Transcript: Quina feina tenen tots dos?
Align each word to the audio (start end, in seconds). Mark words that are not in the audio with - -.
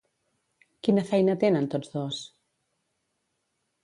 Quina 0.87 1.03
feina 1.09 1.35
tenen 1.43 1.67
tots 1.73 1.93
dos? 1.97 2.21